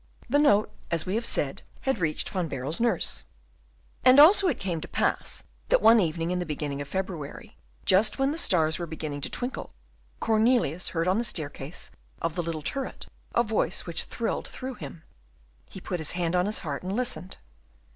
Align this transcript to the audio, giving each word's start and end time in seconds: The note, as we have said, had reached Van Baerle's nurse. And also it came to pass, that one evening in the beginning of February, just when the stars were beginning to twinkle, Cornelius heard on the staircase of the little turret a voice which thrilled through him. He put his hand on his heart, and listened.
The 0.27 0.39
note, 0.39 0.71
as 0.89 1.05
we 1.05 1.13
have 1.13 1.27
said, 1.27 1.61
had 1.81 1.99
reached 1.99 2.29
Van 2.29 2.47
Baerle's 2.47 2.79
nurse. 2.79 3.23
And 4.03 4.19
also 4.19 4.47
it 4.47 4.59
came 4.59 4.81
to 4.81 4.87
pass, 4.87 5.43
that 5.69 5.79
one 5.79 5.99
evening 5.99 6.31
in 6.31 6.39
the 6.39 6.45
beginning 6.47 6.81
of 6.81 6.87
February, 6.87 7.55
just 7.85 8.17
when 8.17 8.31
the 8.31 8.37
stars 8.39 8.79
were 8.79 8.87
beginning 8.87 9.21
to 9.21 9.29
twinkle, 9.29 9.75
Cornelius 10.19 10.87
heard 10.87 11.07
on 11.07 11.19
the 11.19 11.23
staircase 11.23 11.91
of 12.19 12.33
the 12.33 12.41
little 12.41 12.63
turret 12.63 13.05
a 13.35 13.43
voice 13.43 13.85
which 13.85 14.05
thrilled 14.05 14.47
through 14.47 14.73
him. 14.73 15.03
He 15.69 15.79
put 15.79 15.99
his 15.99 16.13
hand 16.13 16.35
on 16.35 16.47
his 16.47 16.59
heart, 16.65 16.81
and 16.81 16.93
listened. 16.95 17.37